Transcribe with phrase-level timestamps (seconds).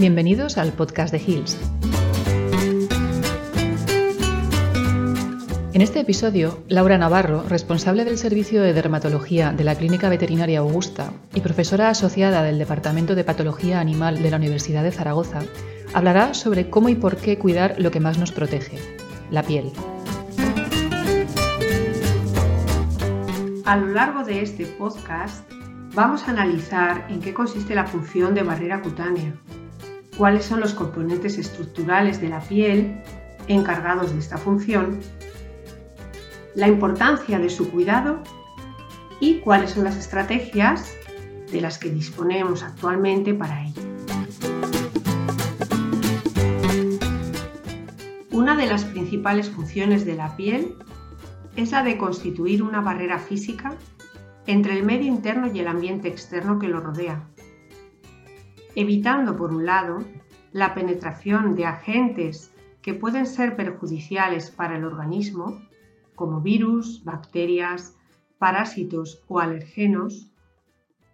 [0.00, 1.58] Bienvenidos al podcast de Hills.
[5.74, 11.12] En este episodio, Laura Navarro, responsable del servicio de dermatología de la Clínica Veterinaria Augusta
[11.34, 15.40] y profesora asociada del Departamento de Patología Animal de la Universidad de Zaragoza,
[15.92, 18.78] hablará sobre cómo y por qué cuidar lo que más nos protege,
[19.30, 19.70] la piel.
[23.66, 25.46] A lo largo de este podcast
[25.94, 29.34] vamos a analizar en qué consiste la función de barrera cutánea,
[30.20, 33.00] cuáles son los componentes estructurales de la piel
[33.48, 35.00] encargados de esta función,
[36.54, 38.22] la importancia de su cuidado
[39.18, 40.92] y cuáles son las estrategias
[41.50, 43.80] de las que disponemos actualmente para ello.
[48.30, 50.74] Una de las principales funciones de la piel
[51.56, 53.72] es la de constituir una barrera física
[54.46, 57.24] entre el medio interno y el ambiente externo que lo rodea,
[58.74, 59.98] evitando, por un lado,
[60.52, 65.60] la penetración de agentes que pueden ser perjudiciales para el organismo,
[66.14, 67.96] como virus, bacterias,
[68.38, 70.32] parásitos o alergenos,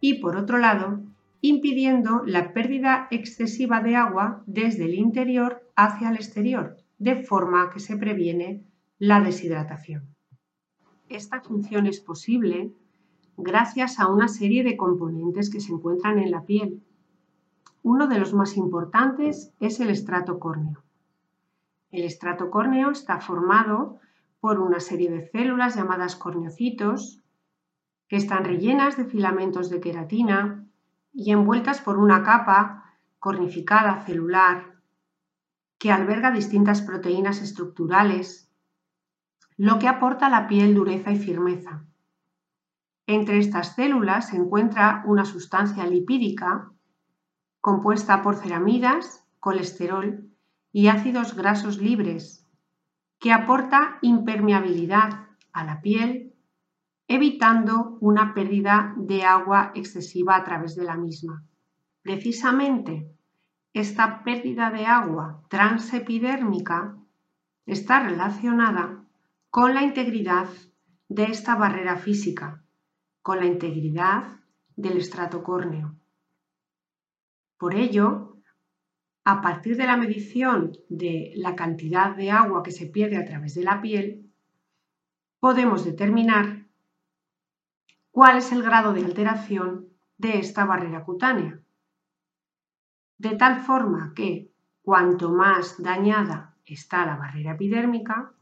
[0.00, 1.00] y por otro lado,
[1.40, 7.80] impidiendo la pérdida excesiva de agua desde el interior hacia el exterior, de forma que
[7.80, 8.64] se previene
[8.98, 10.14] la deshidratación.
[11.08, 12.72] Esta función es posible
[13.36, 16.82] gracias a una serie de componentes que se encuentran en la piel.
[17.82, 20.82] Uno de los más importantes es el estrato córneo.
[21.90, 23.98] El estrato córneo está formado
[24.40, 27.22] por una serie de células llamadas corneocitos
[28.08, 30.66] que están rellenas de filamentos de queratina
[31.12, 34.76] y envueltas por una capa cornificada celular
[35.78, 38.50] que alberga distintas proteínas estructurales,
[39.56, 41.84] lo que aporta a la piel dureza y firmeza.
[43.06, 46.72] Entre estas células se encuentra una sustancia lipídica
[47.60, 50.30] compuesta por ceramidas, colesterol
[50.72, 52.46] y ácidos grasos libres,
[53.18, 56.34] que aporta impermeabilidad a la piel,
[57.08, 61.44] evitando una pérdida de agua excesiva a través de la misma.
[62.02, 63.10] Precisamente,
[63.72, 66.96] esta pérdida de agua transepidérmica
[67.66, 69.04] está relacionada
[69.50, 70.48] con la integridad
[71.08, 72.62] de esta barrera física
[73.28, 74.40] con la integridad
[74.74, 75.94] del estrato córneo.
[77.58, 78.36] Por ello,
[79.24, 83.54] a partir de la medición de la cantidad de agua que se pierde a través
[83.54, 84.32] de la piel,
[85.40, 86.66] podemos determinar
[88.10, 91.60] cuál es el grado de alteración de esta barrera cutánea.
[93.18, 94.52] De tal forma que
[94.82, 98.32] cuanto más dañada está la barrera epidérmica,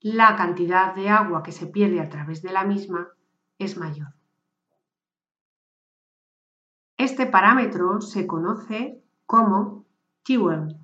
[0.00, 3.08] la cantidad de agua que se pierde a través de la misma
[3.58, 4.14] es mayor.
[6.96, 9.84] Este parámetro se conoce como
[10.22, 10.76] TEWL,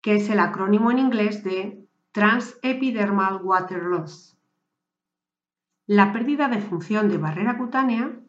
[0.00, 4.36] que es el acrónimo en inglés de Transepidermal Water Loss.
[5.86, 8.20] La pérdida de función de barrera cutánea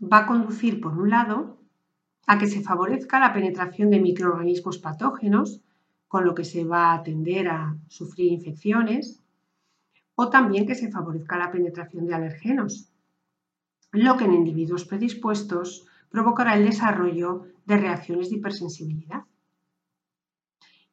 [0.00, 1.58] va a conducir, por un lado,
[2.28, 5.60] a que se favorezca la penetración de microorganismos patógenos,
[6.06, 9.20] con lo que se va a tender a sufrir infecciones,
[10.14, 12.92] o también que se favorezca la penetración de alergenos,
[13.92, 19.24] lo que en individuos predispuestos provocará el desarrollo de reacciones de hipersensibilidad.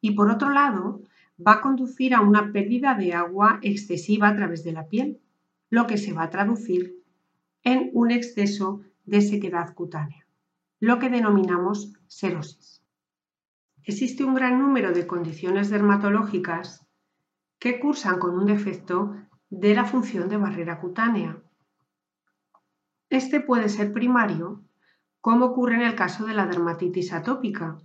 [0.00, 1.02] Y por otro lado,
[1.44, 5.20] va a conducir a una pérdida de agua excesiva a través de la piel,
[5.70, 7.02] lo que se va a traducir
[7.62, 10.26] en un exceso de sequedad cutánea,
[10.80, 12.82] lo que denominamos serosis.
[13.84, 16.86] Existe un gran número de condiciones dermatológicas
[17.58, 19.16] que cursan con un defecto
[19.50, 21.42] de la función de barrera cutánea.
[23.10, 24.62] Este puede ser primario,
[25.20, 27.78] como ocurre en el caso de la dermatitis atópica,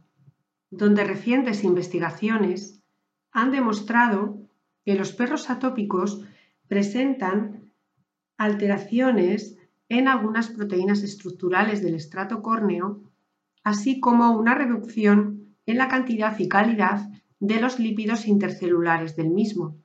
[0.69, 2.81] donde recientes investigaciones
[3.31, 4.37] han demostrado
[4.85, 6.25] que los perros atópicos
[6.67, 7.71] presentan
[8.37, 9.57] alteraciones
[9.89, 13.01] en algunas proteínas estructurales del estrato córneo,
[13.63, 17.09] así como una reducción en la cantidad y calidad
[17.39, 19.77] de los lípidos intercelulares del mismo.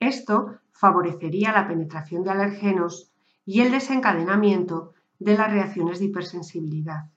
[0.00, 3.09] Esto favorecería la penetración de alergenos
[3.50, 7.10] y el desencadenamiento de las reacciones de hipersensibilidad.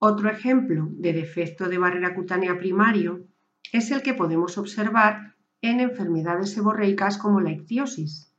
[0.00, 3.24] Otro ejemplo de defecto de barrera cutánea primario
[3.72, 8.34] es el que podemos observar en enfermedades seborreicas como la ictiosis.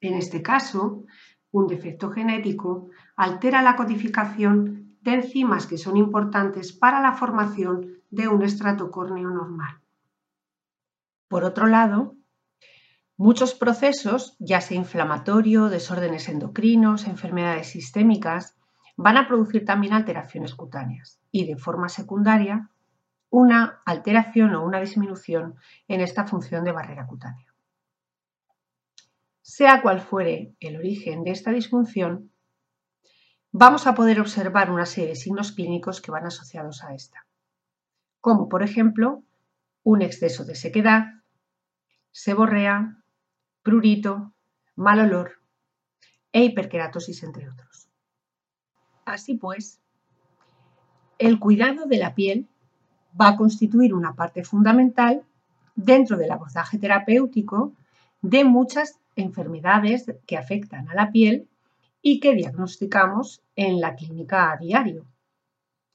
[0.00, 1.04] En este caso,
[1.52, 8.26] un defecto genético altera la codificación de enzimas que son importantes para la formación de
[8.26, 9.78] un estrato córneo normal.
[11.28, 12.16] Por otro lado,
[13.22, 18.56] muchos procesos, ya sea inflamatorio, desórdenes endocrinos, enfermedades sistémicas,
[18.96, 22.68] van a producir también alteraciones cutáneas y de forma secundaria
[23.30, 25.54] una alteración o una disminución
[25.86, 27.46] en esta función de barrera cutánea.
[29.40, 32.32] Sea cual fuere el origen de esta disfunción,
[33.52, 37.24] vamos a poder observar una serie de signos clínicos que van asociados a esta,
[38.20, 39.22] como por ejemplo
[39.84, 41.22] un exceso de sequedad,
[42.10, 43.01] seborrea,
[43.62, 44.32] prurito,
[44.76, 45.40] mal olor
[46.32, 47.88] e hiperkeratosis, entre otros.
[49.04, 49.80] Así pues,
[51.18, 52.48] el cuidado de la piel
[53.20, 55.22] va a constituir una parte fundamental
[55.74, 57.72] dentro del abordaje terapéutico
[58.20, 61.48] de muchas enfermedades que afectan a la piel
[62.00, 65.06] y que diagnosticamos en la clínica a diario.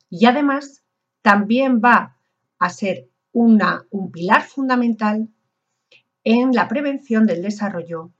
[0.10, 0.84] Y además
[1.22, 2.18] también va
[2.60, 5.30] a ser un pilar fundamental
[6.30, 8.12] en la prevención del desarrollo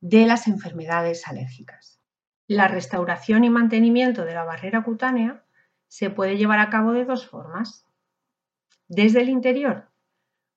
[0.00, 2.00] de las enfermedades alérgicas.
[2.46, 5.42] La restauración y mantenimiento de la barrera cutánea
[5.88, 7.84] se puede llevar a cabo de dos formas.
[8.86, 9.88] Desde el interior,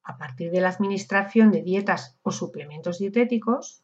[0.03, 3.83] a partir de la administración de dietas o suplementos dietéticos,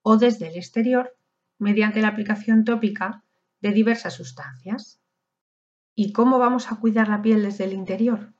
[0.00, 1.14] o desde el exterior,
[1.58, 3.22] mediante la aplicación tópica
[3.60, 4.98] de diversas sustancias.
[5.94, 8.32] ¿Y cómo vamos a cuidar la piel desde el interior?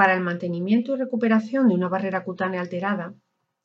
[0.00, 3.12] Para el mantenimiento y recuperación de una barrera cutánea alterada,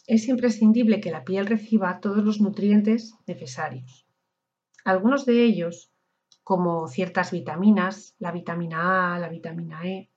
[0.05, 4.05] es imprescindible que la piel reciba todos los nutrientes necesarios.
[4.83, 5.93] Algunos de ellos,
[6.43, 10.11] como ciertas vitaminas, la vitamina A, la vitamina E,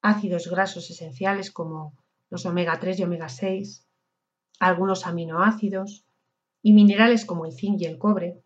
[0.00, 1.98] ácidos grasos esenciales como
[2.30, 3.88] los omega 3 y omega 6,
[4.60, 6.06] algunos aminoácidos
[6.62, 8.44] y minerales como el zinc y el cobre,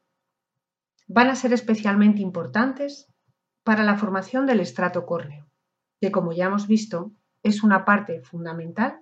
[1.09, 3.07] van a ser especialmente importantes
[3.65, 5.48] para la formación del estrato córneo,
[6.01, 7.13] que como ya hemos visto
[7.43, 9.01] es una parte fundamental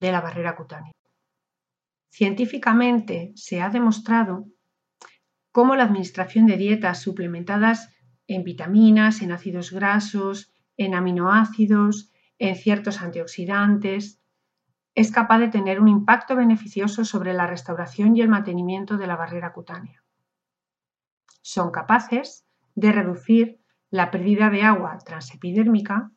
[0.00, 0.92] de la barrera cutánea.
[2.10, 4.46] Científicamente se ha demostrado
[5.52, 7.94] cómo la administración de dietas suplementadas
[8.26, 14.20] en vitaminas, en ácidos grasos, en aminoácidos, en ciertos antioxidantes,
[14.94, 19.16] es capaz de tener un impacto beneficioso sobre la restauración y el mantenimiento de la
[19.16, 20.02] barrera cutánea.
[21.42, 23.60] Son capaces de reducir
[23.90, 26.10] la pérdida de agua transepidérmica,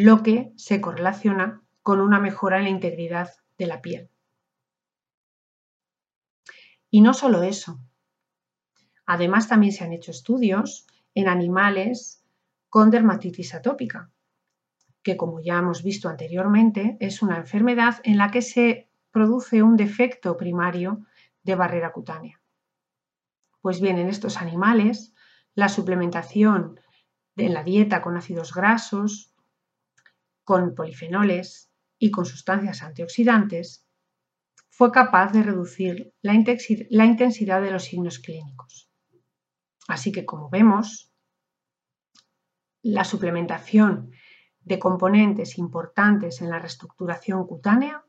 [0.00, 4.10] lo que se correlaciona con una mejora en la integridad de la piel.
[6.88, 7.80] Y no solo eso.
[9.06, 12.22] Además, también se han hecho estudios en animales
[12.68, 14.12] con dermatitis atópica,
[15.02, 19.76] que como ya hemos visto anteriormente, es una enfermedad en la que se produce un
[19.76, 21.04] defecto primario
[21.42, 22.40] de barrera cutánea.
[23.62, 25.12] Pues bien, en estos animales,
[25.56, 26.78] la suplementación
[27.34, 29.34] en la dieta con ácidos grasos,
[30.48, 33.86] con polifenoles, y con sustancias antioxidantes,
[34.70, 38.90] fue capaz de reducir la intensidad de los signos clínicos.
[39.88, 41.12] Así que, como vemos,
[42.80, 44.10] la suplementación
[44.60, 48.06] de componentes importantes en la reestructuración cutánea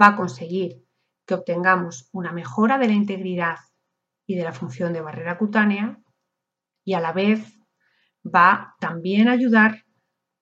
[0.00, 0.86] va a conseguir
[1.26, 3.58] que obtengamos una mejora de la integridad
[4.24, 6.00] y de la función de barrera cutánea
[6.82, 7.60] y a la vez
[8.24, 9.83] va también a ayudar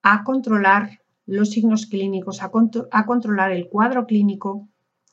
[0.03, 2.51] a controlar los signos clínicos, a,
[3.05, 4.67] controlar el cuadro clínico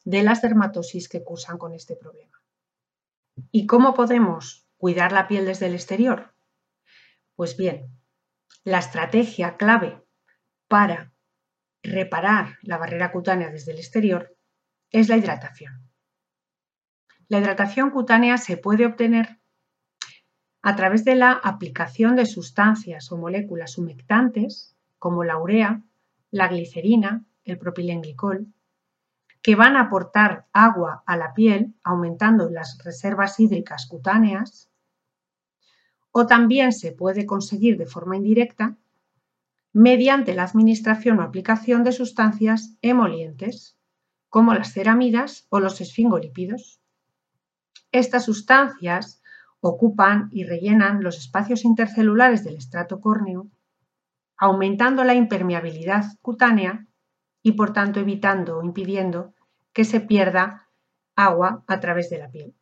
[0.05, 2.43] de las dermatosis que cursan con este problema.
[3.53, 6.35] ¿Y cómo podemos cuidar la piel desde el exterior?
[7.37, 7.87] Pues bien,
[8.65, 10.03] la estrategia clave
[10.67, 11.13] para
[11.83, 14.37] reparar la barrera cutánea desde el exterior
[14.91, 15.89] es la hidratación.
[17.29, 19.41] La hidratación cutánea se puede obtener
[20.63, 25.83] a través de la aplicación de sustancias o moléculas humectantes como la urea
[26.31, 28.47] la glicerina, el propilenglicol,
[29.43, 34.71] que van a aportar agua a la piel, aumentando las reservas hídricas cutáneas,
[36.13, 38.77] o también se puede conseguir de forma indirecta
[39.73, 43.77] mediante la administración o aplicación de sustancias emolientes,
[44.29, 46.81] como las ceramidas o los esfingolípidos.
[47.93, 49.23] Estas sustancias
[49.61, 53.49] ocupan y rellenan los espacios intercelulares del estrato córneo
[54.41, 56.87] aumentando la impermeabilidad cutánea
[57.43, 59.35] y por tanto evitando o impidiendo
[59.75, 60.67] que se pierda
[61.15, 62.55] agua a través de la piel.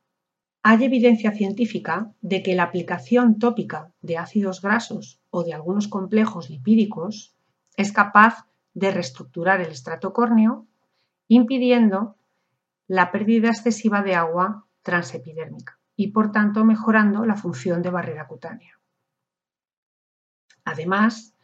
[0.65, 6.51] Hay evidencia científica de que la aplicación tópica de ácidos grasos o de algunos complejos
[6.51, 7.37] lipídicos
[7.77, 8.45] es capaz
[8.75, 10.67] de reestructurar el estrato córneo,
[11.29, 12.17] impidiendo
[12.89, 18.81] la pérdida excesiva de agua transepidérmica y por tanto mejorando la función de barrera cutánea.
[20.65, 21.35] Además,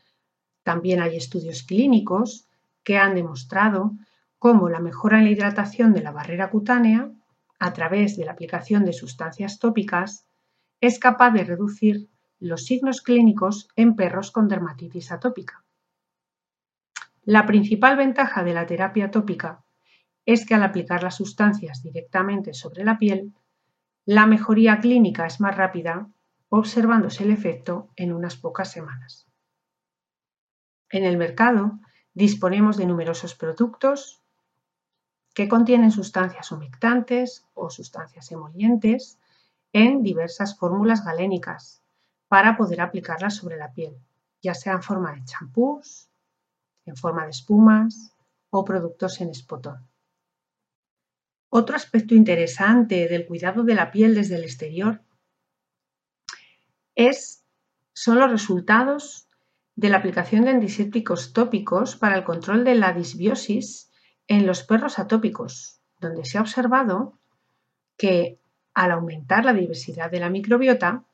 [0.64, 2.48] también hay estudios clínicos
[2.82, 3.92] que han demostrado
[4.38, 7.10] cómo la mejora en la hidratación de la barrera cutánea
[7.58, 10.26] a través de la aplicación de sustancias tópicas,
[10.80, 12.08] es capaz de reducir
[12.40, 15.64] los signos clínicos en perros con dermatitis atópica.
[17.22, 19.64] La principal ventaja de la terapia tópica
[20.26, 23.32] es que al aplicar las sustancias directamente sobre la piel,
[24.04, 26.08] la mejoría clínica es más rápida,
[26.50, 29.26] observándose el efecto en unas pocas semanas.
[30.90, 31.78] En el mercado
[32.12, 34.22] disponemos de numerosos productos
[35.34, 39.18] que contienen sustancias humectantes o sustancias emolientes
[39.72, 41.82] en diversas fórmulas galénicas
[42.28, 43.96] para poder aplicarlas sobre la piel,
[44.40, 46.08] ya sea en forma de champús,
[46.86, 48.14] en forma de espumas
[48.50, 49.88] o productos en espotón.
[51.48, 55.02] Otro aspecto interesante del cuidado de la piel desde el exterior
[56.94, 57.44] es,
[57.92, 59.28] son los resultados
[59.76, 63.90] de la aplicación de antisépticos tópicos para el control de la disbiosis
[64.28, 67.18] en los perros atópicos, donde se ha observado
[67.96, 68.38] que
[68.74, 71.04] al aumentar la diversidad de la microbiota,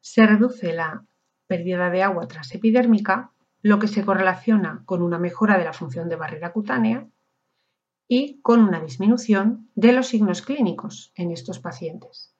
[0.00, 1.04] se reduce la
[1.46, 3.30] pérdida de agua transepidérmica,
[3.62, 7.06] lo que se correlaciona con una mejora de la función de barrera cutánea
[8.08, 12.34] y con una disminución de los signos clínicos en estos pacientes.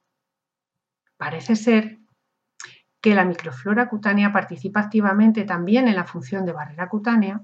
[1.16, 2.01] Parece ser
[3.02, 7.42] que la microflora cutánea participa activamente también en la función de barrera cutánea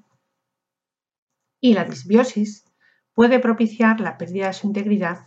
[1.61, 2.65] y la disbiosis
[3.13, 5.27] puede propiciar la pérdida de su integridad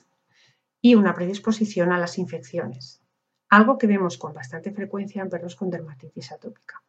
[0.80, 3.04] y una predisposición a las infecciones,
[3.50, 6.82] algo que vemos con bastante frecuencia en perros con dermatitis atópica.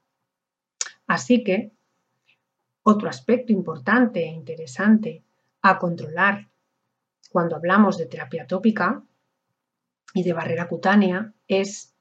[1.08, 1.72] Así que,
[2.84, 5.25] otro aspecto importante e interesante
[5.62, 6.49] a controlar
[7.28, 9.02] cuando hablamos de terapia tópica
[10.14, 11.92] y de barrera cutánea es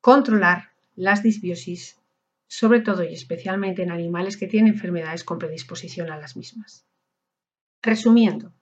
[0.00, 2.00] controlar las disbiosis,
[2.48, 6.86] sobre todo y especialmente en animales que tienen enfermedades con predisposición a las mismas.
[7.82, 8.54] Resumiendo,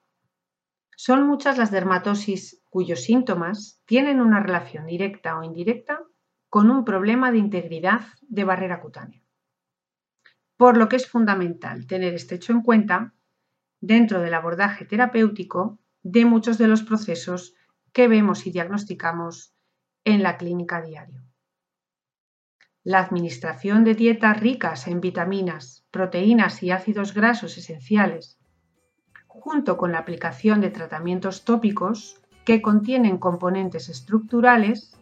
[0.97, 6.03] son muchas las dermatosis cuyos síntomas tienen una relación directa o indirecta
[6.51, 9.23] con un problema de integridad de barrera cutánea.
[10.57, 13.15] Por lo que es fundamental tener este hecho en cuenta
[13.81, 17.55] dentro del abordaje terapéutico de muchos de los procesos
[17.93, 19.55] que vemos y diagnosticamos
[20.05, 21.25] en la clínica diario
[22.85, 28.39] la administración de dietas ricas en vitaminas, proteínas y ácidos grasos esenciales,
[29.27, 34.97] junto con la aplicación de tratamientos tópicos que contienen componentes estructurales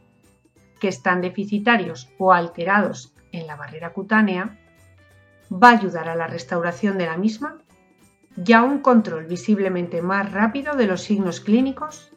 [0.81, 4.59] que están deficitarios o alterados en la barrera cutánea,
[5.53, 7.59] va a ayudar a la restauración de la misma
[8.37, 12.12] y a un control visiblemente más rápido de los signos clínicos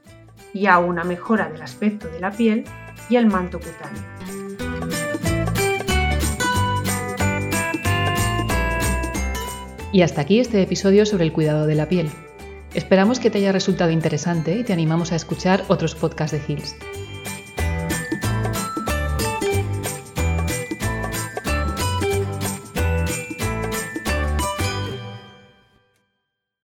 [0.54, 2.66] y a una mejora del aspecto de la piel
[3.10, 4.35] y el manto cutáneo.
[9.96, 12.10] Y hasta aquí este episodio sobre el cuidado de la piel.
[12.74, 16.76] Esperamos que te haya resultado interesante y te animamos a escuchar otros podcasts de Hills.